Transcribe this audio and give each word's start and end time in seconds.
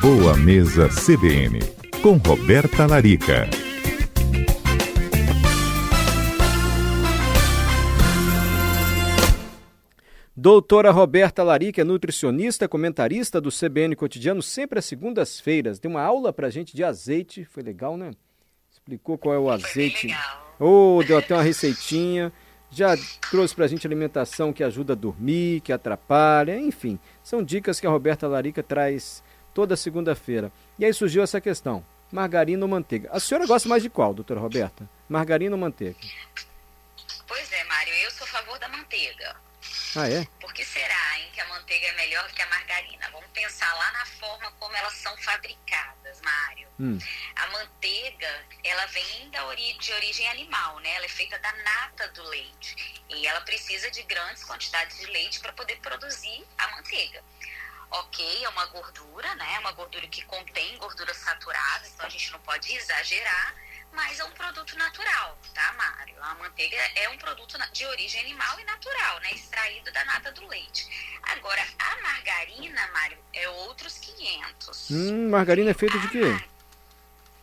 Boa 0.00 0.36
Mesa 0.36 0.88
CBN, 0.88 1.58
com 2.00 2.18
Roberta 2.18 2.86
Larica. 2.86 3.48
Doutora 10.36 10.92
Roberta 10.92 11.42
Larica 11.42 11.80
é 11.80 11.84
nutricionista, 11.84 12.68
comentarista 12.68 13.40
do 13.40 13.50
CBN 13.50 13.96
Cotidiano, 13.96 14.40
sempre 14.40 14.78
às 14.78 14.84
segundas-feiras. 14.84 15.80
Deu 15.80 15.90
uma 15.90 16.02
aula 16.02 16.32
pra 16.32 16.48
gente 16.48 16.76
de 16.76 16.84
azeite, 16.84 17.44
foi 17.44 17.64
legal, 17.64 17.96
né? 17.96 18.12
Explicou 18.70 19.18
qual 19.18 19.34
é 19.34 19.38
o 19.38 19.50
azeite. 19.50 20.14
Oh, 20.60 21.02
deu 21.04 21.18
até 21.18 21.34
uma 21.34 21.42
receitinha. 21.42 22.32
Já 22.70 22.96
trouxe 23.30 23.54
pra 23.54 23.66
gente 23.66 23.86
alimentação 23.86 24.52
que 24.52 24.62
ajuda 24.62 24.92
a 24.92 24.96
dormir, 24.96 25.60
que 25.62 25.72
atrapalha, 25.72 26.56
enfim. 26.56 27.00
São 27.20 27.42
dicas 27.42 27.80
que 27.80 27.86
a 27.86 27.90
Roberta 27.90 28.28
Larica 28.28 28.62
traz 28.62 29.24
toda 29.58 29.76
segunda-feira. 29.76 30.52
E 30.78 30.84
aí 30.84 30.94
surgiu 30.94 31.20
essa 31.20 31.40
questão: 31.40 31.84
margarina 32.12 32.64
ou 32.64 32.70
manteiga? 32.70 33.08
A 33.10 33.18
senhora 33.18 33.44
gosta 33.44 33.68
mais 33.68 33.82
de 33.82 33.90
qual, 33.90 34.14
doutora 34.14 34.38
Roberta? 34.38 34.88
Margarina 35.08 35.56
ou 35.56 35.60
manteiga? 35.60 35.98
Pois 37.26 37.50
é, 37.50 37.64
Mário, 37.64 37.92
eu 37.92 38.10
sou 38.12 38.24
a 38.24 38.30
favor 38.30 38.56
da 38.60 38.68
manteiga. 38.68 39.34
Ah, 39.96 40.08
é? 40.08 40.24
Por 40.40 40.52
que 40.52 40.64
será 40.64 41.18
hein, 41.18 41.28
que 41.34 41.40
a 41.40 41.48
manteiga 41.48 41.88
é 41.88 41.92
melhor 41.96 42.30
que 42.30 42.40
a 42.40 42.46
margarina? 42.46 43.10
Vamos 43.10 43.28
pensar 43.34 43.74
lá 43.74 43.90
na 43.90 44.06
forma 44.06 44.48
como 44.60 44.76
elas 44.76 44.92
são 44.92 45.16
fabricadas, 45.16 46.20
Mário. 46.22 46.68
Hum. 46.78 46.96
A 47.34 47.46
manteiga, 47.48 48.44
ela 48.62 48.86
vem 48.86 49.28
da 49.30 49.44
ori 49.46 49.76
de 49.80 49.92
origem 49.92 50.28
animal, 50.28 50.78
né? 50.78 50.94
Ela 50.94 51.06
é 51.06 51.08
feita 51.08 51.36
da 51.40 51.52
nata 51.52 52.06
do 52.14 52.22
leite. 52.28 53.02
E 53.08 53.26
ela 53.26 53.40
precisa 53.40 53.90
de 53.90 54.04
grandes 54.04 54.44
quantidades 54.44 54.96
de 54.98 55.06
leite 55.06 55.40
para 55.40 55.52
poder 55.52 55.80
produzir 55.80 56.44
a 56.58 56.76
manteiga. 56.76 57.24
Ok, 57.90 58.44
é 58.44 58.48
uma 58.50 58.66
gordura, 58.66 59.34
né? 59.36 59.58
Uma 59.60 59.72
gordura 59.72 60.06
que 60.08 60.22
contém 60.22 60.76
gorduras 60.78 61.16
saturadas, 61.16 61.90
então 61.94 62.06
a 62.06 62.10
gente 62.10 62.30
não 62.32 62.40
pode 62.40 62.72
exagerar 62.72 63.54
mas 63.92 64.20
é 64.20 64.24
um 64.24 64.30
produto 64.30 64.76
natural, 64.76 65.38
tá, 65.54 65.72
Mário? 65.72 66.14
A 66.22 66.34
manteiga 66.36 66.76
é 66.94 67.08
um 67.08 67.18
produto 67.18 67.58
de 67.72 67.86
origem 67.86 68.20
animal 68.20 68.60
e 68.60 68.64
natural, 68.64 69.20
né? 69.20 69.32
Extraído 69.32 69.90
da 69.92 70.04
nata 70.04 70.30
do 70.32 70.46
leite. 70.46 70.86
Agora, 71.22 71.66
a 71.78 71.96
margarina, 72.02 72.86
Mário, 72.92 73.18
é 73.32 73.48
outros 73.48 73.98
500. 73.98 74.90
Hum, 74.90 75.30
margarina 75.30 75.70
é 75.70 75.74
feita 75.74 75.98
de 75.98 76.08
quê? 76.08 76.44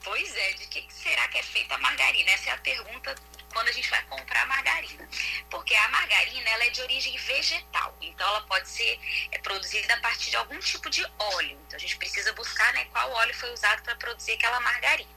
Pois 0.03 0.35
é, 0.35 0.53
de 0.53 0.67
que 0.67 0.85
será 0.93 1.27
que 1.27 1.39
é 1.39 1.43
feita 1.43 1.75
a 1.75 1.77
margarina? 1.80 2.30
Essa 2.31 2.52
é 2.52 2.53
a 2.53 2.57
pergunta 2.57 3.15
quando 3.56 3.70
a 3.70 3.72
gente 3.72 3.89
vai 3.89 4.02
comprar 4.03 4.45
margarina. 4.48 5.08
Porque 5.50 5.73
a 5.73 5.88
margarina 5.88 6.50
ela 6.50 6.66
é 6.66 6.70
de 6.72 6.81
origem 6.81 7.17
vegetal, 7.17 7.98
então 8.02 8.28
ela 8.28 8.42
pode 8.42 8.67
ser 8.67 9.00
é, 9.31 9.38
produzida 9.38 9.94
a 9.94 10.02
partir 10.02 10.30
de 10.30 10.36
algum 10.36 10.59
tipo 10.59 10.89
de 10.89 11.06
óleo. 11.17 11.58
Então 11.66 11.78
a 11.78 11.80
gente 11.80 11.95
precisa 11.95 12.33
buscar 12.33 12.73
né, 12.73 12.83
qual 12.92 13.09
óleo 13.11 13.33
foi 13.33 13.53
usado 13.53 13.81
para 13.81 13.95
produzir 13.95 14.33
aquela 14.33 14.59
margarina. 14.59 15.14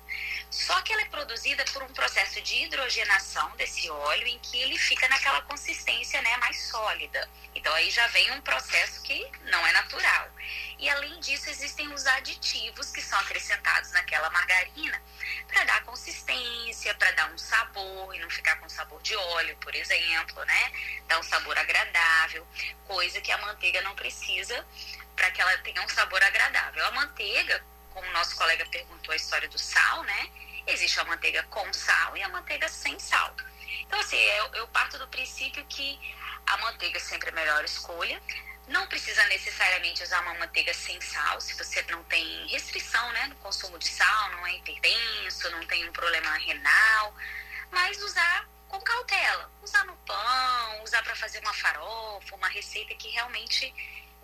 Só 0.50 0.80
que 0.82 0.92
ela 0.92 1.02
é 1.02 1.06
produzida 1.06 1.64
por 1.72 1.82
um 1.82 1.92
processo 1.92 2.41
de 2.41 2.64
hidrogenação 2.64 3.50
desse 3.56 3.91
óleo 3.91 4.27
em 4.27 4.38
que 4.38 4.58
ele 4.58 4.78
fica 4.78 5.06
naquela 5.08 5.42
consistência 5.42 6.20
né, 6.22 6.36
mais 6.38 6.58
sólida. 6.68 7.28
Então 7.54 7.72
aí 7.74 7.91
já 7.91 8.06
vem 8.08 8.30
um 8.32 8.41
processo 8.41 9.02
que 9.02 9.30
não 9.44 9.66
é 9.66 9.72
natural. 9.72 10.30
E 10.78 10.88
além 10.88 11.19
disso, 11.20 11.50
existem 11.50 11.92
os 11.92 12.06
aditivos 12.06 12.91
que 12.91 13.02
são 13.02 13.19
acrescentados 13.20 13.92
naquela 13.92 14.30
margarina 14.30 15.02
para 15.46 15.64
dar 15.64 15.84
consistência, 15.84 16.94
para 16.94 17.10
dar 17.12 17.30
um 17.30 17.38
sabor 17.38 18.14
e 18.14 18.19
não 18.19 18.30
ficar 18.30 18.56
com 18.56 18.69
sabor 18.69 19.02
de 19.02 19.14
óleo, 19.16 19.56
por 19.60 19.74
exemplo, 19.74 20.44
né? 20.44 20.72
Dar 21.06 21.19
um 21.19 21.22
sabor 21.22 21.58
agradável, 21.58 22.46
coisa 22.86 23.20
que 23.20 23.32
a 23.32 23.38
manteiga 23.38 23.82
não 23.82 23.94
precisa 23.94 24.64
para 25.16 25.30
que 25.32 25.41
ela 25.41 25.58
tenha 25.58 25.82
um 25.82 25.88
sabor 25.88 26.22
agradável. 26.22 26.86
A 26.86 26.91
manteiga, 26.92 27.62
como 27.98 28.10
o 28.10 28.12
nosso 28.12 28.36
colega 28.36 28.64
perguntou 28.66 29.12
a 29.12 29.16
história 29.16 29.48
do 29.48 29.58
sal, 29.58 30.04
né? 30.04 30.30
Existe 30.68 31.00
a 31.00 31.04
manteiga 31.04 31.42
com 31.44 31.72
sal 31.72 32.16
e 32.16 32.22
a 32.22 32.28
manteiga 32.28 32.68
sem 32.68 32.96
sal. 33.00 33.34
Então, 33.81 33.98
assim, 33.98 34.16
eu, 34.16 34.54
eu 34.54 34.69
parto 34.69 34.97
do 34.98 35.09
princípio 35.09 35.64
que 35.64 35.98
a 36.47 36.56
manteiga 36.59 37.00
sempre 37.00 37.31
é 37.31 37.32
a 37.32 37.34
melhor 37.34 37.64
escolha. 37.64 38.22
Não 38.69 38.86
precisa 38.86 39.26
necessariamente 39.26 40.03
usar 40.03 40.20
uma 40.20 40.34
manteiga 40.34 40.72
sem 40.75 41.00
sal, 41.00 41.41
se 41.41 41.54
você 41.54 41.82
não 41.91 42.04
tem 42.04 42.47
restrição 42.48 43.12
né, 43.12 43.26
no 43.28 43.34
consumo 43.36 43.78
de 43.78 43.88
sal, 43.88 44.30
não 44.30 44.47
é 44.47 44.56
hipertenso, 44.56 45.50
não 45.50 45.66
tem 45.66 45.88
um 45.88 45.92
problema 45.92 46.34
renal, 46.34 47.16
mas 47.72 48.00
usar 48.03 48.47
com 48.69 48.80
cautela. 48.80 49.50
Usar 49.62 49.84
no 49.86 49.97
pão, 49.97 50.84
usar 50.84 51.03
para 51.03 51.16
fazer 51.16 51.41
uma 51.41 51.54
farofa, 51.54 52.36
uma 52.36 52.48
receita 52.48 52.94
que 52.94 53.09
realmente 53.09 53.75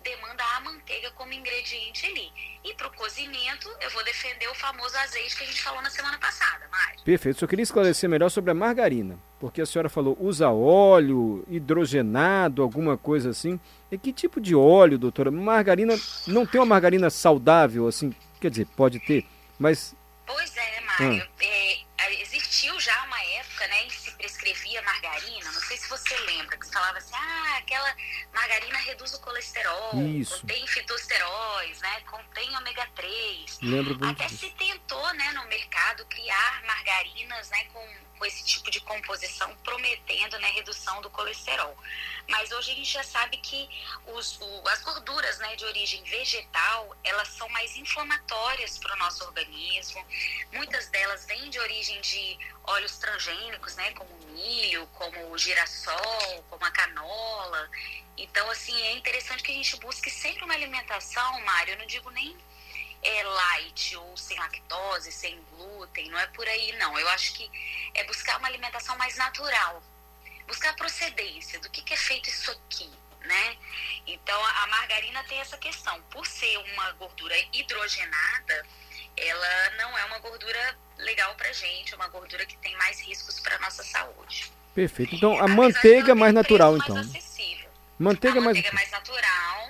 demanda 0.05 0.43
a 0.55 0.59
manteiga 0.61 1.09
como 1.11 1.33
ingrediente 1.33 2.05
ali. 2.05 2.31
E 2.63 2.73
para 2.75 2.87
o 2.87 2.93
cozimento, 2.93 3.67
eu 3.81 3.89
vou 3.89 4.03
defender 4.05 4.47
o 4.47 4.55
famoso 4.55 4.95
azeite 4.97 5.35
que 5.35 5.43
a 5.43 5.47
gente 5.47 5.61
falou 5.61 5.81
na 5.81 5.89
semana 5.89 6.17
passada, 6.19 6.65
Mário. 6.71 7.03
Perfeito. 7.03 7.39
Só 7.39 7.47
queria 7.47 7.63
esclarecer 7.63 8.07
melhor 8.09 8.29
sobre 8.29 8.51
a 8.51 8.53
margarina, 8.53 9.17
porque 9.39 9.61
a 9.61 9.65
senhora 9.65 9.89
falou 9.89 10.15
usa 10.19 10.49
óleo, 10.49 11.43
hidrogenado, 11.49 12.61
alguma 12.61 12.97
coisa 12.97 13.31
assim. 13.31 13.59
E 13.91 13.97
que 13.97 14.13
tipo 14.13 14.39
de 14.39 14.55
óleo, 14.55 14.97
doutora? 14.97 15.31
Margarina, 15.31 15.95
não 16.27 16.45
tem 16.45 16.61
uma 16.61 16.67
margarina 16.67 17.09
saudável, 17.09 17.87
assim? 17.87 18.13
Quer 18.39 18.51
dizer, 18.51 18.67
pode 18.75 18.99
ter, 18.99 19.25
mas... 19.57 19.95
Pois 20.25 20.55
é, 20.55 20.81
Mário. 20.81 21.23
Ah. 21.23 21.43
É, 21.43 21.54
você 26.05 26.17
lembra, 26.19 26.57
que 26.57 26.71
falava 26.71 26.97
assim, 26.99 27.15
ah, 27.15 27.57
aquela 27.57 27.95
margarina 28.31 28.77
reduz 28.77 29.13
o 29.15 29.19
colesterol, 29.21 29.91
Isso. 29.95 30.39
contém 30.39 30.67
fitosteróis, 30.67 31.81
né, 31.81 32.01
contém 32.01 32.55
ômega 32.57 32.87
3. 32.95 33.59
Lembro 33.61 33.97
muito 33.97 34.21
Até 34.21 34.29
se 34.29 34.49
tentou, 34.51 35.13
né, 35.15 35.31
no 35.31 35.45
mercado 35.45 36.05
criar 36.05 36.63
margarinas, 36.63 37.49
né, 37.49 37.65
com, 37.73 37.95
com 38.19 38.25
esse 38.25 38.45
tipo 38.45 38.69
de 38.69 38.79
composição, 38.81 39.55
prometendo, 39.63 40.37
né, 40.39 40.51
redução 40.51 41.01
do 41.01 41.09
colesterol. 41.09 41.75
Mas 42.27 42.51
hoje 42.51 42.71
a 42.71 42.75
gente 42.75 42.91
já 42.91 43.03
sabe 43.03 43.37
que 43.37 43.67
os, 44.07 44.39
o, 44.39 44.67
as 44.69 44.81
gorduras, 44.81 45.39
né, 45.39 45.55
de 45.55 45.65
origem 45.65 46.03
vegetal, 46.03 46.95
elas 47.03 47.29
são 47.29 47.47
mais 47.49 47.75
inflamatórias 47.77 48.77
para 48.77 48.93
o 48.93 48.97
nosso 48.97 49.23
organismo. 49.25 50.05
Muitas 50.51 50.87
delas 50.89 51.25
vêm 51.25 51.49
de 51.49 51.59
origem 51.59 51.99
de 52.01 52.37
óleos 52.63 52.97
transgênicos, 52.97 53.75
né, 53.75 53.91
como 53.91 54.09
o 54.09 54.27
milho, 54.31 54.64
o 55.35 55.37
girassol, 55.37 56.43
como 56.49 56.65
a 56.65 56.71
canola. 56.71 57.69
Então, 58.17 58.49
assim, 58.49 58.79
é 58.81 58.93
interessante 58.93 59.43
que 59.43 59.51
a 59.51 59.55
gente 59.55 59.75
busque 59.77 60.09
sempre 60.09 60.43
uma 60.43 60.53
alimentação, 60.53 61.41
Mário, 61.41 61.73
eu 61.73 61.77
não 61.77 61.85
digo 61.85 62.09
nem 62.11 62.35
é, 63.03 63.23
light 63.23 63.95
ou 63.97 64.17
sem 64.17 64.39
lactose, 64.39 65.11
sem 65.11 65.39
glúten, 65.51 66.09
não 66.09 66.17
é 66.17 66.27
por 66.27 66.47
aí, 66.47 66.71
não. 66.77 66.97
Eu 66.97 67.07
acho 67.09 67.33
que 67.33 67.51
é 67.93 68.03
buscar 68.05 68.37
uma 68.39 68.47
alimentação 68.47 68.97
mais 68.97 69.17
natural, 69.17 69.83
buscar 70.47 70.69
a 70.69 70.73
procedência 70.73 71.59
do 71.59 71.69
que, 71.69 71.83
que 71.83 71.93
é 71.93 71.97
feito 71.97 72.29
isso 72.29 72.49
aqui, 72.51 72.91
né? 73.21 73.57
Então, 74.07 74.43
a 74.43 74.67
margarina 74.67 75.23
tem 75.25 75.39
essa 75.39 75.57
questão. 75.57 76.01
Por 76.03 76.25
ser 76.25 76.57
uma 76.57 76.91
gordura 76.93 77.35
hidrogenada, 77.51 78.65
ela 79.17 79.69
não 79.71 79.97
é 79.97 80.05
uma 80.05 80.19
gordura 80.19 80.79
legal 80.97 81.35
pra 81.35 81.51
gente, 81.51 81.93
é 81.93 81.95
uma 81.95 82.07
gordura 82.07 82.45
que 82.45 82.57
tem 82.57 82.75
mais 82.77 82.99
riscos 83.01 83.39
para 83.41 83.59
nossa 83.59 83.83
saúde. 83.83 84.51
Perfeito. 84.75 85.15
Então, 85.15 85.39
a 85.39 85.47
manteiga 85.47 86.11
é 86.11 86.15
mais 86.15 86.33
natural, 86.33 86.75
então. 86.77 86.95
Mais 86.95 87.07
acessível. 87.07 87.69
Manteiga, 87.97 88.39
a 88.39 88.41
mais... 88.41 88.57
manteiga 88.57 88.69
é 88.69 88.73
mais 88.73 88.91
natural. 88.91 89.69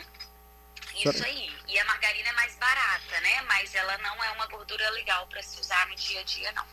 Isso 0.96 1.24
aí. 1.24 1.52
E 1.68 1.80
a 1.80 1.86
margarina 1.86 2.30
é 2.30 2.34
mais 2.34 2.56
barata, 2.56 3.22
né? 3.22 3.42
Mas 3.48 3.76
ela 3.76 3.98
não 4.00 4.24
é 4.24 4.32
uma 4.32 4.48
gordura 4.48 4.90
legal 4.90 5.28
para 5.28 5.44
se 5.44 5.62
usar 5.62 5.88
no 5.88 5.96
dia 5.96 6.20
a 6.20 6.24
dia, 6.24 6.52
não. 6.54 6.64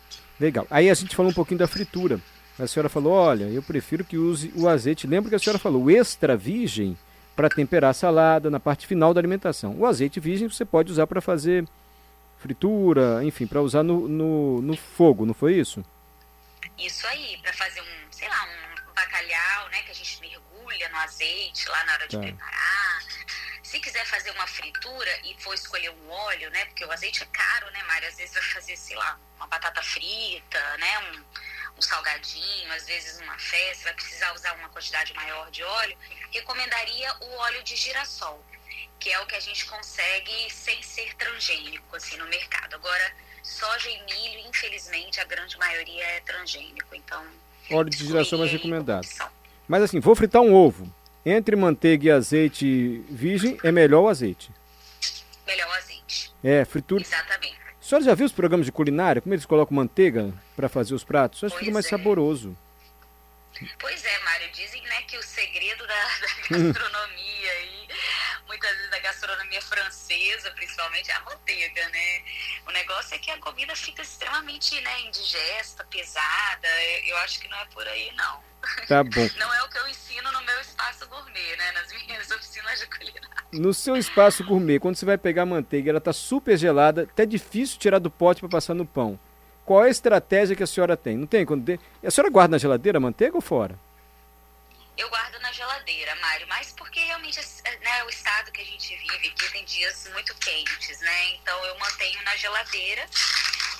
Legal. 0.40 0.66
Aí 0.70 0.88
a 0.88 0.94
gente 0.94 1.14
falou 1.14 1.30
um 1.30 1.34
pouquinho 1.34 1.58
da 1.58 1.68
fritura. 1.68 2.18
A 2.58 2.66
senhora 2.66 2.88
falou, 2.88 3.12
olha, 3.12 3.44
eu 3.44 3.62
prefiro 3.62 4.04
que 4.04 4.16
use 4.16 4.50
o 4.56 4.66
azeite. 4.66 5.06
Lembra 5.06 5.28
que 5.30 5.36
a 5.36 5.38
senhora 5.38 5.58
falou, 5.58 5.90
extra 5.90 6.36
virgem 6.36 6.96
para 7.36 7.48
temperar 7.48 7.90
a 7.90 7.94
salada 7.94 8.50
na 8.50 8.60
parte 8.60 8.86
final 8.86 9.12
da 9.12 9.20
alimentação. 9.20 9.76
O 9.78 9.86
azeite 9.86 10.20
virgem 10.20 10.48
você 10.48 10.64
pode 10.64 10.90
usar 10.90 11.06
para 11.06 11.20
fazer 11.20 11.66
fritura, 12.38 13.24
enfim, 13.24 13.46
para 13.46 13.62
usar 13.62 13.82
no, 13.82 14.08
no, 14.08 14.62
no, 14.62 14.76
fogo, 14.76 15.24
não 15.24 15.32
foi 15.32 15.54
isso? 15.54 15.84
Isso 16.76 17.06
aí, 17.06 17.38
para 17.40 17.52
fazer 17.52 17.80
um, 17.80 18.11
sei 18.22 18.28
lá, 18.28 18.44
um 18.44 18.92
bacalhau, 18.94 19.68
né, 19.70 19.82
que 19.82 19.90
a 19.90 19.94
gente 19.94 20.20
mergulha 20.20 20.88
no 20.90 20.96
azeite 20.98 21.68
lá 21.68 21.84
na 21.84 21.94
hora 21.94 22.06
de 22.06 22.16
tá. 22.16 22.22
preparar. 22.22 23.02
Se 23.64 23.80
quiser 23.80 24.06
fazer 24.06 24.30
uma 24.30 24.46
fritura 24.46 25.10
e 25.24 25.34
for 25.40 25.52
escolher 25.54 25.90
um 25.90 26.08
óleo, 26.08 26.48
né, 26.50 26.64
porque 26.66 26.84
o 26.84 26.92
azeite 26.92 27.24
é 27.24 27.26
caro, 27.26 27.68
né, 27.72 27.82
Mário? 27.82 28.06
Às 28.06 28.16
vezes 28.16 28.32
vai 28.32 28.42
fazer, 28.44 28.76
sei 28.76 28.94
lá, 28.94 29.18
uma 29.36 29.48
batata 29.48 29.82
frita, 29.82 30.76
né, 30.76 30.98
um, 31.00 31.24
um 31.78 31.82
salgadinho, 31.82 32.72
às 32.72 32.86
vezes 32.86 33.20
uma 33.20 33.36
festa, 33.40 33.84
vai 33.84 33.94
precisar 33.94 34.32
usar 34.34 34.52
uma 34.52 34.68
quantidade 34.68 35.12
maior 35.14 35.50
de 35.50 35.64
óleo. 35.64 35.98
Recomendaria 36.30 37.12
o 37.22 37.34
óleo 37.38 37.62
de 37.64 37.74
girassol 37.74 38.44
que 39.00 39.10
é 39.10 39.18
o 39.18 39.26
que 39.26 39.34
a 39.34 39.40
gente 39.40 39.66
consegue 39.66 40.48
sem 40.48 40.80
ser 40.80 41.12
transgênico 41.16 41.96
assim 41.96 42.16
no 42.18 42.26
mercado. 42.26 42.74
Agora, 42.76 43.16
soja 43.42 43.90
e 43.90 44.00
milho, 44.04 44.48
infelizmente, 44.48 45.20
a 45.20 45.24
grande 45.24 45.58
maioria 45.58 46.04
é 46.04 46.20
transgênico, 46.20 46.94
então 46.94 47.26
óleo 47.70 47.90
de 47.90 47.98
girassol 47.98 48.38
mais 48.40 48.50
recomendado. 48.50 49.06
Mas 49.68 49.82
assim, 49.82 50.00
vou 50.00 50.14
fritar 50.14 50.42
um 50.42 50.54
ovo. 50.54 50.92
Entre 51.24 51.54
manteiga 51.54 52.06
e 52.06 52.10
azeite 52.10 53.04
virgem, 53.08 53.56
é 53.62 53.70
melhor 53.70 54.02
o 54.02 54.08
azeite. 54.08 54.50
Melhor 55.46 55.68
o 55.68 55.72
azeite. 55.72 56.32
É, 56.42 56.64
fritura. 56.64 57.02
Exatamente. 57.02 57.56
A 57.80 57.84
senhora 57.84 58.04
já 58.04 58.14
viu 58.14 58.26
os 58.26 58.32
programas 58.32 58.66
de 58.66 58.72
culinária? 58.72 59.20
Como 59.22 59.34
eles 59.34 59.46
colocam 59.46 59.76
manteiga 59.76 60.32
para 60.56 60.68
fazer 60.68 60.94
os 60.94 61.04
pratos? 61.04 61.44
Acho 61.44 61.54
que 61.54 61.60
fica 61.60 61.72
mais 61.72 61.86
é. 61.86 61.90
saboroso. 61.90 62.56
Pois 63.78 64.04
é, 64.04 64.18
Mário, 64.24 64.50
dizem 64.52 64.82
né, 64.82 65.02
que 65.06 65.16
o 65.16 65.22
segredo 65.22 65.86
da, 65.86 65.94
da 65.94 66.56
Hum. 66.58 66.72
gastronomia 66.72 67.41
gastronomia 69.02 69.60
francesa, 69.62 70.50
principalmente, 70.52 71.10
é 71.10 71.14
a 71.14 71.20
manteiga, 71.20 71.88
né? 71.90 72.22
O 72.66 72.70
negócio 72.70 73.14
é 73.14 73.18
que 73.18 73.30
a 73.30 73.38
comida 73.38 73.74
fica 73.76 74.02
extremamente 74.02 74.80
né, 74.80 75.00
indigesta, 75.02 75.84
pesada. 75.84 76.68
Eu 77.04 77.16
acho 77.18 77.40
que 77.40 77.48
não 77.48 77.58
é 77.58 77.64
por 77.66 77.86
aí, 77.86 78.10
não. 78.16 78.40
Tá 78.86 79.02
bom. 79.02 79.28
Não 79.38 79.52
é 79.54 79.62
o 79.64 79.68
que 79.68 79.76
eu 79.78 79.88
ensino 79.88 80.30
no 80.30 80.40
meu 80.44 80.60
espaço 80.60 81.04
gourmet, 81.08 81.56
né? 81.56 81.72
Nas 81.72 81.92
minhas 82.06 82.30
oficinas 82.30 82.78
de 82.78 82.86
culinária. 82.86 83.28
No 83.52 83.74
seu 83.74 83.96
espaço 83.96 84.44
gourmet, 84.44 84.78
quando 84.78 84.94
você 84.94 85.04
vai 85.04 85.18
pegar 85.18 85.42
a 85.42 85.46
manteiga, 85.46 85.90
ela 85.90 86.00
tá 86.00 86.12
super 86.12 86.56
gelada, 86.56 87.02
até 87.02 87.26
difícil 87.26 87.78
tirar 87.80 87.98
do 87.98 88.08
pote 88.08 88.40
para 88.40 88.48
passar 88.48 88.72
no 88.74 88.86
pão. 88.86 89.18
Qual 89.64 89.82
é 89.84 89.88
a 89.88 89.90
estratégia 89.90 90.54
que 90.54 90.62
a 90.62 90.66
senhora 90.66 90.96
tem? 90.96 91.16
Não 91.16 91.26
tem? 91.26 91.44
Quando 91.44 91.64
de- 91.64 91.80
A 92.06 92.10
senhora 92.10 92.30
guarda 92.30 92.52
na 92.52 92.58
geladeira 92.58 92.98
a 92.98 93.00
manteiga 93.00 93.34
ou 93.36 93.40
fora? 93.42 93.76
Eu 94.96 95.08
guardo 95.08 95.38
na 95.40 95.50
geladeira, 95.52 96.14
Mário, 96.16 96.46
mas 96.48 96.72
porque 96.72 97.00
realmente 97.00 97.40
né, 97.80 98.04
o 98.04 98.10
estado 98.10 98.52
que 98.52 98.60
a 98.60 98.64
gente 98.64 98.94
vive 98.96 99.28
aqui 99.28 99.50
tem 99.50 99.64
dias 99.64 100.06
muito 100.12 100.34
quentes, 100.36 101.00
né? 101.00 101.30
Então 101.36 101.64
eu 101.64 101.78
mantenho 101.78 102.22
na 102.22 102.36
geladeira, 102.36 103.08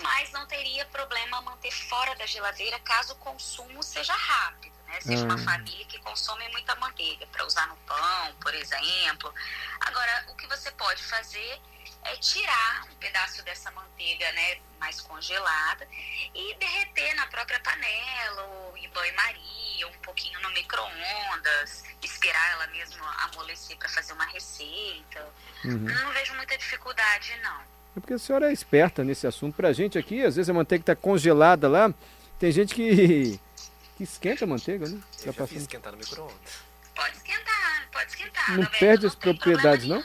mas 0.01 0.31
não 0.33 0.47
teria 0.47 0.85
problema 0.87 1.43
manter 1.43 1.71
fora 1.71 2.15
da 2.17 2.25
geladeira 2.27 2.79
caso 2.81 3.13
o 3.13 3.17
consumo 3.17 3.83
seja 3.83 4.15
rápido, 4.15 4.75
né? 4.87 5.01
Seja 5.03 5.25
uma 5.25 5.35
Ah. 5.35 5.45
família 5.45 5.85
que 5.85 5.99
consome 6.01 6.49
muita 6.49 6.75
manteiga 6.77 7.27
para 7.27 7.45
usar 7.45 7.67
no 7.67 7.77
pão, 7.79 8.35
por 8.41 8.55
exemplo. 8.55 9.33
Agora, 9.81 10.25
o 10.29 10.35
que 10.37 10.47
você 10.47 10.71
pode 10.73 11.03
fazer 11.05 11.61
é 12.05 12.17
tirar 12.17 12.85
um 12.91 12.95
pedaço 12.97 13.43
dessa 13.45 13.71
manteiga, 13.71 14.33
né, 14.33 14.59
mais 14.81 15.01
congelada 15.01 15.87
e 16.35 16.55
derreter 16.55 17.15
na 17.15 17.27
própria 17.29 17.42
pouquinho 20.13 20.39
no 20.43 20.51
micro-ondas, 20.51 21.85
esperar 22.03 22.51
ela 22.53 22.67
mesmo 22.69 23.03
amolecer 23.05 23.77
para 23.79 23.89
fazer 23.89 24.13
uma 24.13 24.27
receita. 24.27 25.27
Uhum. 25.65 25.79
Não 25.79 26.13
vejo 26.13 26.35
muita 26.35 26.57
dificuldade, 26.59 27.35
não. 27.43 27.61
É 27.97 28.01
porque 28.01 28.13
a 28.15 28.19
senhora 28.19 28.51
é 28.51 28.53
esperta 28.53 29.03
nesse 29.03 29.27
assunto. 29.27 29.55
Pra 29.57 29.73
gente 29.73 29.99
aqui, 29.99 30.23
às 30.25 30.37
vezes 30.37 30.51
a 30.51 30.53
manteiga 30.53 30.85
tá 30.85 30.97
congelada 30.97 31.67
lá. 31.69 31.93
Tem 32.39 32.53
gente 32.53 32.75
que, 32.75 33.41
que 33.97 34.05
esquenta 34.05 34.45
a 34.45 34.49
manteiga, 34.49 34.87
né? 34.89 34.97
Eu 34.97 35.01
Tá 35.01 35.25
já 35.25 35.33
fiz 35.33 35.35
passando. 35.41 35.61
esquentar 35.61 35.93
no 35.93 35.99
micro-ondas. 35.99 36.63
Pode 36.95 37.17
esquentar, 37.17 37.89
pode 37.91 38.11
esquentar. 38.11 38.49
Não 38.51 38.55
Adalberto, 38.63 38.79
perde 38.79 39.07
as 39.07 39.15
tem 39.15 39.21
propriedades, 39.35 39.87
não? 39.87 39.99
No 39.99 40.05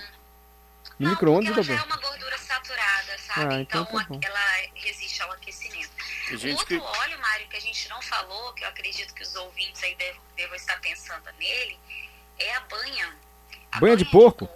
Não, 1.00 1.12
micro-ondas, 1.12 1.52
Adalberto? 1.52 1.82
já 1.82 1.82
é 1.82 1.86
uma 1.94 1.98
gordura 2.02 2.38
saturada, 2.38 3.18
sabe? 3.20 3.56
Ah, 3.56 3.60
então 3.62 3.82
então 3.84 4.00
tá 4.00 4.06
bom. 4.08 4.20
ela 4.24 4.40
resiste 4.76 5.22
ao 5.22 5.32
aquecimento. 5.32 5.90
Tem 6.28 6.36
O 6.36 6.40
gente 6.40 6.58
outro 6.60 6.68
que. 6.68 6.76
óleo, 7.00 7.16
a 7.16 7.17
gente 7.88 7.90
não 7.90 8.02
falou, 8.02 8.54
que 8.54 8.64
eu 8.64 8.68
acredito 8.70 9.14
que 9.14 9.24
os 9.24 9.36
ouvintes 9.36 9.82
aí 9.84 9.96
dev- 9.96 10.20
devam 10.36 10.56
estar 10.56 10.80
pensando 10.82 11.32
nele, 11.34 11.80
é 12.38 12.54
a 12.56 12.60
banha. 12.62 13.18
A 13.72 13.80
Banha 13.80 13.96
de 13.96 14.06
porco? 14.06 14.50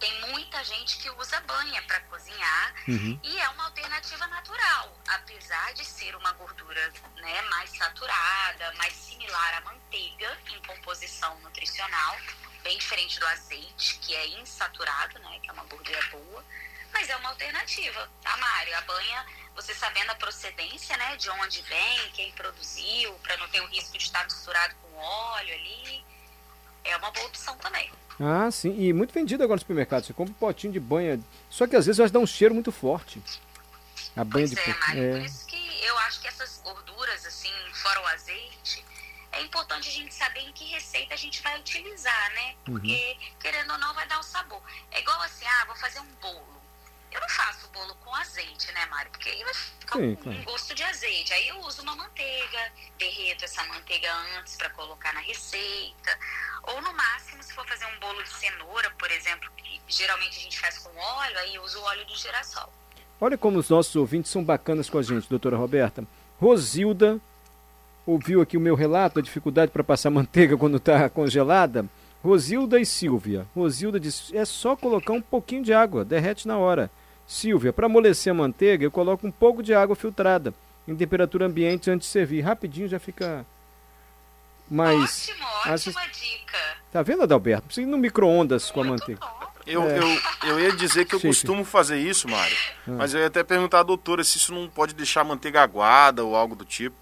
Tem 0.00 0.20
muita 0.32 0.64
gente 0.64 0.98
que 0.98 1.08
usa 1.10 1.40
banha 1.42 1.80
para 1.82 2.00
cozinhar 2.00 2.74
Uhum. 2.88 3.20
e 3.22 3.38
é 3.40 3.48
uma 3.50 3.66
alternativa 3.66 4.26
natural, 4.26 4.98
apesar 5.06 5.72
de 5.74 5.84
ser 5.84 6.16
uma 6.16 6.32
gordura 6.32 6.92
né, 7.16 7.42
mais 7.42 7.70
saturada, 7.70 8.72
mais 8.74 8.92
similar 8.94 9.54
à 9.58 9.60
manteiga 9.60 10.36
em 10.50 10.60
composição 10.66 11.38
nutricional, 11.40 12.16
bem 12.64 12.76
diferente 12.78 13.20
do 13.20 13.26
azeite, 13.28 13.98
que 14.00 14.12
é 14.16 14.26
insaturado, 14.40 15.20
né, 15.20 15.38
que 15.40 15.48
é 15.48 15.52
uma 15.52 15.64
gordura 15.64 16.02
boa, 16.10 16.44
mas 16.92 17.08
é 17.08 17.16
uma 17.16 17.30
alternativa, 17.30 18.08
tá, 18.22 18.36
Mário? 18.36 18.76
A 18.76 18.80
banha, 18.82 19.26
você 19.54 19.74
sabendo 19.74 20.10
a 20.10 20.14
procedência, 20.14 20.96
né, 20.96 21.16
de 21.16 21.30
onde 21.30 21.62
vem, 21.62 22.10
quem 22.12 22.32
produziu, 22.32 23.12
para 23.22 23.36
não 23.38 23.48
ter 23.48 23.60
o 23.60 23.66
risco 23.66 23.96
de 23.96 24.04
estar 24.04 24.24
misturado 24.24 24.74
com 24.76 24.96
óleo 24.96 25.54
ali, 25.54 26.04
é 26.84 26.96
uma 26.96 27.10
boa 27.10 27.26
opção 27.26 27.56
também. 27.58 27.90
Ah, 28.20 28.50
sim. 28.50 28.76
E 28.78 28.92
muito 28.92 29.12
vendido 29.12 29.42
agora 29.42 29.56
no 29.56 29.60
supermercado. 29.60 30.04
Você 30.04 30.12
compra 30.12 30.32
um 30.32 30.36
potinho 30.36 30.72
de 30.72 30.78
banha. 30.78 31.18
Só 31.48 31.66
que 31.66 31.74
às 31.74 31.86
vezes 31.86 31.98
elas 31.98 32.10
dão 32.10 32.22
um 32.22 32.26
cheiro 32.26 32.54
muito 32.54 32.70
forte. 32.70 33.22
A 34.16 34.22
banha 34.22 34.46
Pois 34.46 34.50
de 34.50 34.60
é. 34.60 34.74
Mário, 34.74 35.12
por 35.12 35.20
É. 35.20 35.24
isso 35.24 35.46
que 35.46 35.84
eu 35.84 35.98
acho 36.00 36.20
que 36.20 36.28
essas 36.28 36.60
gorduras, 36.62 37.24
assim, 37.24 37.52
fora 37.72 38.00
o 38.02 38.06
azeite, 38.08 38.84
é 39.32 39.40
importante 39.40 39.88
a 39.88 39.92
gente 39.92 40.12
saber 40.14 40.40
em 40.40 40.52
que 40.52 40.64
receita 40.66 41.14
a 41.14 41.16
gente 41.16 41.40
vai 41.42 41.58
utilizar, 41.58 42.30
né? 42.34 42.54
Uhum. 42.68 42.74
Porque, 42.74 43.16
querendo 43.40 43.72
ou 43.72 43.78
não, 43.78 43.94
vai 43.94 44.06
dar 44.06 44.20
o 44.20 44.22
sabor. 44.22 44.62
É 44.90 45.00
igual 45.00 45.20
assim, 45.22 45.46
ah, 45.46 45.64
vou 45.66 45.76
fazer 45.76 46.00
um 46.00 46.14
bolo. 46.20 46.61
Eu 47.12 47.20
não 47.20 47.28
faço 47.28 47.68
bolo 47.72 47.94
com 47.96 48.14
azeite, 48.14 48.72
né, 48.72 48.86
Mário? 48.86 49.10
Porque 49.10 49.28
aí 49.28 49.44
vai 49.44 49.54
ficar 49.54 49.98
Sim, 49.98 50.12
um, 50.12 50.16
claro. 50.16 50.42
gosto 50.44 50.74
de 50.74 50.82
azeite. 50.82 51.32
Aí 51.34 51.48
eu 51.48 51.58
uso 51.60 51.82
uma 51.82 51.94
manteiga, 51.94 52.72
derreto 52.98 53.44
essa 53.44 53.62
manteiga 53.64 54.08
antes 54.38 54.56
para 54.56 54.70
colocar 54.70 55.12
na 55.12 55.20
receita. 55.20 56.18
Ou 56.64 56.80
no 56.80 56.92
máximo, 56.94 57.42
se 57.42 57.52
for 57.52 57.66
fazer 57.66 57.84
um 57.86 58.00
bolo 58.00 58.22
de 58.22 58.30
cenoura, 58.30 58.90
por 58.98 59.10
exemplo, 59.10 59.50
que 59.56 59.80
geralmente 59.88 60.38
a 60.38 60.42
gente 60.42 60.58
faz 60.58 60.78
com 60.78 60.96
óleo, 60.96 61.38
aí 61.38 61.54
eu 61.54 61.62
uso 61.62 61.78
o 61.78 61.82
óleo 61.82 62.04
de 62.06 62.16
girassol. 62.16 62.72
Olha 63.20 63.36
como 63.36 63.58
os 63.58 63.68
nossos 63.68 63.94
ouvintes 63.94 64.30
são 64.30 64.42
bacanas 64.42 64.88
com 64.88 64.98
a 64.98 65.02
gente, 65.02 65.28
doutora 65.28 65.56
Roberta. 65.56 66.04
Rosilda 66.40 67.20
ouviu 68.06 68.40
aqui 68.40 68.56
o 68.56 68.60
meu 68.60 68.74
relato 68.74 69.16
da 69.16 69.20
dificuldade 69.20 69.70
para 69.70 69.84
passar 69.84 70.08
manteiga 70.10 70.56
quando 70.56 70.78
está 70.78 71.08
congelada. 71.08 71.86
Rosilda 72.22 72.80
e 72.80 72.86
Silvia. 72.86 73.46
Rosilda 73.54 73.98
disse: 73.98 74.36
é 74.36 74.44
só 74.44 74.76
colocar 74.76 75.12
um 75.12 75.20
pouquinho 75.20 75.62
de 75.62 75.72
água, 75.72 76.04
derrete 76.04 76.46
na 76.46 76.56
hora. 76.56 76.90
Silvia, 77.26 77.72
para 77.72 77.86
amolecer 77.86 78.30
a 78.30 78.34
manteiga, 78.34 78.84
eu 78.84 78.90
coloco 78.90 79.26
um 79.26 79.30
pouco 79.30 79.62
de 79.62 79.72
água 79.74 79.96
filtrada 79.96 80.52
em 80.86 80.94
temperatura 80.96 81.46
ambiente 81.46 81.90
antes 81.90 82.06
de 82.08 82.12
servir. 82.12 82.40
Rapidinho 82.42 82.88
já 82.88 82.98
fica 82.98 83.46
mais. 84.70 85.28
Ótimo, 85.28 85.46
assist- 85.72 85.96
ótima 85.96 86.12
dica. 86.12 86.58
Tá 86.92 87.02
vendo, 87.02 87.22
Adalberto? 87.22 87.66
Precisa 87.66 87.86
ir 87.86 87.90
no 87.90 87.96
micro-ondas 87.98 88.70
com 88.70 88.80
a 88.80 88.84
manteiga. 88.84 89.20
bom. 89.20 89.42
Eu, 89.64 89.82
É. 89.84 89.98
eu, 89.98 90.48
eu 90.50 90.60
ia 90.60 90.72
dizer 90.72 91.04
que 91.04 91.14
eu 91.14 91.20
Chique. 91.20 91.28
costumo 91.28 91.64
fazer 91.64 91.96
isso, 91.98 92.28
Mário. 92.28 92.56
Hum. 92.86 92.96
Mas 92.98 93.14
eu 93.14 93.20
ia 93.20 93.28
até 93.28 93.44
perguntar 93.44 93.80
à 93.80 93.82
doutora 93.84 94.24
se 94.24 94.36
isso 94.36 94.52
não 94.52 94.68
pode 94.68 94.92
deixar 94.92 95.20
a 95.20 95.24
manteiga 95.24 95.62
aguada 95.62 96.24
ou 96.24 96.34
algo 96.34 96.56
do 96.56 96.64
tipo. 96.64 96.96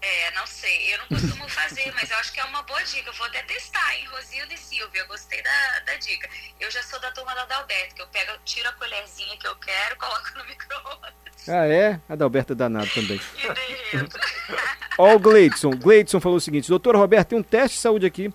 É, 0.00 0.30
não 0.32 0.46
sei. 0.46 0.94
Eu 0.94 0.98
não 0.98 1.06
costumo 1.08 1.48
fazer, 1.48 1.92
mas 1.94 2.10
eu 2.10 2.16
acho 2.18 2.32
que 2.32 2.40
é 2.40 2.44
uma 2.44 2.62
boa 2.62 2.82
dica. 2.84 3.08
Eu 3.08 3.14
vou 3.14 3.26
até 3.26 3.42
testar, 3.42 3.96
hein, 3.96 4.06
Rosilda 4.06 4.54
e 4.54 4.58
Silvia. 4.58 5.00
Eu 5.00 5.06
gostei 5.08 5.42
da, 5.42 5.80
da 5.86 5.94
dica. 5.96 6.28
Eu 6.60 6.70
já 6.70 6.82
sou 6.82 7.00
da 7.00 7.10
turma 7.12 7.34
da 7.34 7.42
Adalberto, 7.42 7.94
que 7.94 8.02
eu 8.02 8.06
pego, 8.08 8.32
tiro 8.44 8.68
a 8.68 8.72
colherzinha 8.72 9.36
que 9.38 9.46
eu 9.46 9.56
quero, 9.56 9.96
coloco 9.98 10.38
no 10.38 10.44
micro-ondas 10.44 11.14
Ah, 11.48 11.66
é? 11.66 12.00
Adalberto 12.08 12.52
é 12.52 12.56
danado 12.56 12.88
também. 12.90 13.20
e 13.36 13.54
derreto. 13.92 14.18
Ó, 14.98 15.14
o 15.14 15.18
Gleidson. 15.18 15.70
Gleidson 15.70 16.20
falou 16.20 16.38
o 16.38 16.40
seguinte: 16.40 16.68
Doutor 16.68 16.96
Roberto, 16.96 17.28
tem 17.28 17.38
um 17.38 17.42
teste 17.42 17.76
de 17.76 17.82
saúde 17.82 18.06
aqui. 18.06 18.32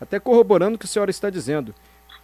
Até 0.00 0.18
corroborando 0.18 0.76
o 0.76 0.78
que 0.78 0.86
a 0.86 0.88
senhora 0.88 1.10
está 1.10 1.30
dizendo. 1.30 1.74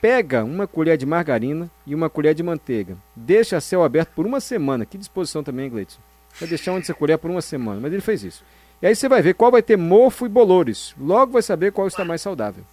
Pega 0.00 0.44
uma 0.44 0.66
colher 0.66 0.96
de 0.96 1.04
margarina 1.06 1.70
e 1.86 1.94
uma 1.94 2.08
colher 2.08 2.34
de 2.34 2.42
manteiga. 2.42 2.96
Deixa 3.16 3.56
a 3.56 3.60
céu 3.60 3.82
aberto 3.82 4.10
por 4.10 4.26
uma 4.26 4.40
semana. 4.40 4.86
Que 4.86 4.96
disposição 4.98 5.42
também, 5.42 5.68
Gleidson. 5.68 6.00
Vai 6.38 6.48
deixar 6.48 6.72
onde 6.72 6.86
você 6.86 6.94
colher 6.94 7.18
por 7.18 7.30
uma 7.30 7.42
semana. 7.42 7.80
Mas 7.80 7.92
ele 7.92 8.02
fez 8.02 8.22
isso. 8.22 8.44
E 8.80 8.86
aí 8.86 8.94
você 8.94 9.08
vai 9.08 9.20
ver 9.20 9.34
qual 9.34 9.50
vai 9.50 9.62
ter 9.62 9.76
mofo 9.76 10.26
e 10.26 10.28
bolores. 10.28 10.94
Logo 10.98 11.32
vai 11.32 11.42
saber 11.42 11.72
qual 11.72 11.86
está 11.88 12.04
mais 12.04 12.20
saudável. 12.20 12.64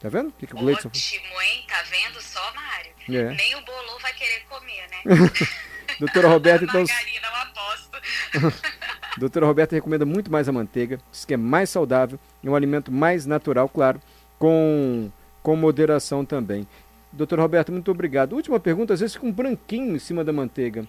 Tá 0.00 0.08
vendo? 0.08 0.28
O 0.28 0.32
que, 0.32 0.46
que 0.46 0.54
o 0.54 0.58
Gleidson 0.58 0.88
Ótimo, 0.88 1.42
hein? 1.42 1.64
Tá 1.68 1.82
vendo 1.82 2.22
só, 2.22 2.40
Mário? 2.54 2.92
É. 3.08 3.34
Nem 3.34 3.54
o 3.54 3.60
bolô 3.60 3.98
vai 4.00 4.12
querer 4.14 4.42
comer, 4.48 4.86
né? 4.88 5.30
Doutora 6.00 6.28
Roberta, 6.28 6.64
então. 6.64 6.80
Margarina, 6.88 7.26
eu 7.26 7.36
aposto. 7.36 8.60
Doutora 9.18 9.44
Roberta 9.44 9.74
recomenda 9.74 10.06
muito 10.06 10.30
mais 10.32 10.48
a 10.48 10.52
manteiga, 10.52 10.98
diz 11.10 11.26
que 11.26 11.34
é 11.34 11.36
mais 11.36 11.68
saudável 11.68 12.18
e 12.42 12.48
um 12.48 12.54
alimento 12.54 12.90
mais 12.90 13.26
natural, 13.26 13.68
claro, 13.68 14.00
com, 14.38 15.10
com 15.42 15.54
moderação 15.56 16.24
também. 16.24 16.66
Doutora 17.12 17.42
Roberta, 17.42 17.70
muito 17.70 17.90
obrigado. 17.90 18.34
Última 18.34 18.58
pergunta, 18.58 18.94
às 18.94 19.00
vezes 19.00 19.14
fica 19.14 19.26
um 19.26 19.32
branquinho 19.32 19.96
em 19.96 19.98
cima 19.98 20.24
da 20.24 20.32
manteiga. 20.32 20.86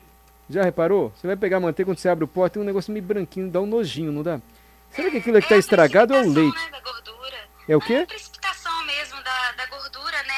Já 0.51 0.63
reparou? 0.63 1.11
Você 1.15 1.27
vai 1.27 1.35
pegar 1.37 1.57
a 1.57 1.59
manteiga 1.61 1.89
quando 1.89 1.97
você 1.99 2.09
abre 2.09 2.23
o 2.25 2.27
pote, 2.27 2.53
tem 2.53 2.61
um 2.61 2.65
negócio 2.65 2.91
meio 2.91 3.05
branquinho, 3.05 3.49
dá 3.49 3.61
um 3.61 3.65
nojinho, 3.65 4.11
não 4.11 4.21
dá? 4.23 4.39
Será 4.91 5.09
que 5.09 5.17
aquilo 5.17 5.37
é 5.37 5.41
que 5.41 5.45
está 5.45 5.57
estragado 5.57 6.13
ou 6.13 6.19
é 6.19 6.23
o 6.23 6.29
leite? 6.33 6.55
Né, 6.57 6.69
da 6.69 6.79
gordura. 6.81 7.37
É 7.69 7.77
o 7.77 7.79
É 7.81 7.85
quê? 7.85 7.95
a 7.95 8.07
precipitação 8.07 8.85
mesmo 8.85 9.23
da, 9.23 9.51
da 9.53 9.65
gordura, 9.67 10.23
né? 10.23 10.33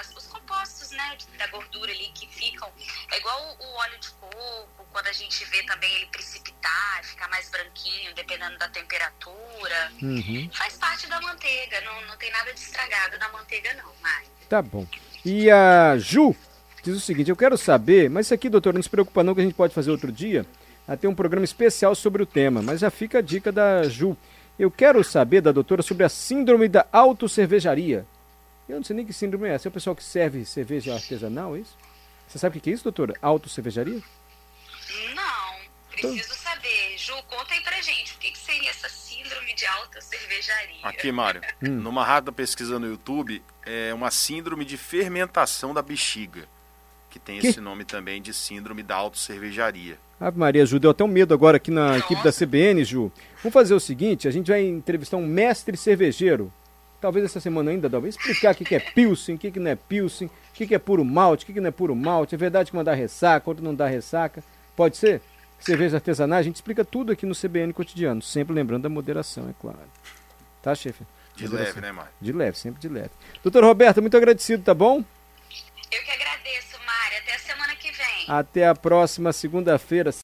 As- 0.00 0.14
os 0.14 0.26
compostos, 0.26 0.90
né? 0.90 1.16
Da 1.38 1.46
gordura 1.46 1.90
ali 1.90 2.10
que 2.14 2.28
ficam. 2.28 2.68
É 3.10 3.16
igual 3.18 3.40
o, 3.58 3.64
o 3.64 3.74
óleo 3.78 3.98
de 3.98 4.10
coco, 4.10 4.86
quando 4.92 5.06
a 5.06 5.12
gente 5.12 5.42
vê 5.46 5.62
também 5.62 5.90
ele 5.94 6.06
precipitar, 6.06 7.00
ficar 7.04 7.28
mais 7.28 7.48
branquinho, 7.48 8.14
dependendo 8.14 8.58
da 8.58 8.68
temperatura. 8.68 9.92
Uhum, 10.02 10.50
Faz 10.52 10.74
parte 10.76 11.06
da 11.06 11.18
manteiga, 11.22 11.80
não, 11.80 12.02
não 12.08 12.16
tem 12.18 12.30
nada 12.32 12.52
de 12.52 12.60
estragado 12.60 13.18
na 13.18 13.28
manteiga, 13.30 13.72
não, 13.74 13.90
Mari. 14.02 14.26
tá 14.50 14.60
bom. 14.60 14.86
E 15.24 15.50
a 15.50 15.96
Ju 15.98 16.36
diz 16.90 16.96
o 16.96 17.00
seguinte: 17.04 17.30
eu 17.30 17.36
quero 17.36 17.56
saber, 17.58 18.08
mas 18.08 18.26
isso 18.26 18.34
aqui, 18.34 18.48
doutor, 18.48 18.72
não 18.74 18.82
se 18.82 18.88
preocupa 18.90 19.22
não 19.22 19.34
que 19.34 19.40
a 19.40 19.44
gente 19.44 19.54
pode 19.54 19.74
fazer 19.74 19.90
outro 19.90 20.10
dia. 20.12 20.46
Ela 20.86 20.96
tem 20.96 21.10
um 21.10 21.14
programa 21.14 21.44
especial 21.44 21.94
sobre 21.94 22.22
o 22.22 22.26
tema, 22.26 22.62
mas 22.62 22.80
já 22.80 22.90
fica 22.90 23.18
a 23.18 23.22
dica 23.22 23.50
da 23.50 23.82
Ju. 23.88 24.16
Eu 24.58 24.70
quero 24.70 25.02
saber 25.04 25.40
da 25.40 25.52
doutora 25.52 25.82
sobre 25.82 26.04
a 26.04 26.08
síndrome 26.08 26.68
da 26.68 26.86
autocervejaria. 26.92 28.06
Eu 28.68 28.76
não 28.76 28.84
sei 28.84 28.96
nem 28.96 29.04
que 29.04 29.12
síndrome 29.12 29.48
é 29.48 29.52
essa. 29.54 29.68
É 29.68 29.70
o 29.70 29.72
pessoal 29.72 29.94
que 29.96 30.02
serve 30.02 30.44
cerveja 30.44 30.94
artesanal, 30.94 31.56
é 31.56 31.60
isso? 31.60 31.76
Você 32.26 32.38
sabe 32.38 32.56
o 32.56 32.60
que 32.60 32.70
é 32.70 32.72
isso, 32.72 32.84
doutora? 32.84 33.14
Autocervejaria? 33.20 34.00
Não, 35.14 35.54
preciso 35.90 36.34
saber. 36.34 36.96
Ju, 36.96 37.14
conta 37.28 37.52
aí 37.54 37.60
pra 37.60 37.80
gente, 37.82 38.14
o 38.14 38.18
que, 38.18 38.30
que 38.32 38.38
seria 38.38 38.70
essa 38.70 38.88
síndrome 38.88 39.54
de 39.54 39.66
alta 39.66 40.00
cervejaria? 40.00 40.76
Aqui, 40.82 41.12
Mário, 41.12 41.40
Hum. 41.62 41.68
numa 41.80 42.04
rápida 42.04 42.32
pesquisa 42.32 42.78
no 42.78 42.86
YouTube, 42.86 43.42
é 43.64 43.92
uma 43.94 44.10
síndrome 44.10 44.64
de 44.64 44.76
fermentação 44.76 45.72
da 45.74 45.82
bexiga, 45.82 46.48
que 47.18 47.24
tem 47.24 47.40
Que? 47.40 47.48
esse 47.48 47.60
nome 47.60 47.84
também 47.84 48.20
de 48.20 48.32
síndrome 48.34 48.82
da 48.82 48.94
autocervejaria. 48.96 49.96
Ave 50.20 50.38
Maria, 50.38 50.64
Ju, 50.64 50.78
deu 50.78 50.90
até 50.90 51.02
um 51.04 51.08
medo 51.08 51.32
agora 51.34 51.56
aqui 51.56 51.70
na 51.70 51.88
Nossa. 51.92 51.98
equipe 52.00 52.22
da 52.22 52.32
CBN, 52.32 52.84
Ju. 52.84 53.10
Vamos 53.42 53.52
fazer 53.52 53.74
o 53.74 53.80
seguinte, 53.80 54.28
a 54.28 54.30
gente 54.30 54.50
vai 54.50 54.62
entrevistar 54.62 55.16
um 55.16 55.26
mestre 55.26 55.76
cervejeiro. 55.76 56.52
Talvez 57.00 57.24
essa 57.26 57.40
semana 57.40 57.70
ainda, 57.70 57.88
talvez, 57.90 58.16
explicar 58.16 58.54
o 58.54 58.56
que 58.56 58.64
que 58.64 58.74
é 58.74 58.80
pilsen, 58.80 59.34
o 59.34 59.38
que 59.38 59.50
que 59.50 59.60
não 59.60 59.70
é 59.70 59.76
pilsen, 59.76 60.28
o 60.28 60.30
que 60.54 60.66
que 60.66 60.74
é 60.74 60.78
puro 60.78 61.04
malte, 61.04 61.44
o 61.44 61.46
que 61.46 61.52
que 61.52 61.60
não 61.60 61.68
é 61.68 61.70
puro 61.70 61.94
malte. 61.94 62.34
É 62.34 62.38
verdade 62.38 62.70
que 62.70 62.76
uma 62.76 62.82
dá 62.84 62.94
ressaca, 62.94 63.48
outra 63.48 63.62
não 63.64 63.74
dá 63.74 63.86
ressaca. 63.86 64.42
Pode 64.74 64.96
ser? 64.96 65.20
Cerveja 65.58 65.96
artesanal, 65.98 66.38
a 66.38 66.42
gente 66.42 66.56
explica 66.56 66.84
tudo 66.84 67.12
aqui 67.12 67.24
no 67.26 67.34
CBN 67.34 67.72
Cotidiano, 67.72 68.20
sempre 68.22 68.54
lembrando 68.54 68.82
da 68.84 68.88
moderação, 68.88 69.48
é 69.48 69.54
claro. 69.60 69.78
Tá, 70.62 70.74
chefe? 70.74 71.04
De 71.34 71.46
leve, 71.46 71.80
né, 71.80 71.92
Mário? 71.92 72.10
De 72.20 72.32
leve, 72.32 72.58
sempre 72.58 72.80
de 72.80 72.88
leve. 72.88 73.10
Doutor 73.42 73.62
Roberto, 73.64 74.00
muito 74.00 74.16
agradecido, 74.16 74.62
tá 74.62 74.72
bom? 74.74 74.98
Eu 74.98 76.02
que 76.02 76.10
agradeço, 76.10 76.25
Até 78.28 78.66
a 78.66 78.74
próxima 78.74 79.32
segunda-feira. 79.32 80.10